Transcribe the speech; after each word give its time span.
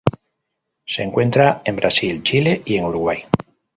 Se 0.87 1.03
encuentra 1.03 1.61
en 1.63 1.75
Brasil, 1.75 2.23
Chile 2.23 2.63
y 2.65 2.77
en 2.77 2.85
Uruguay. 2.85 3.19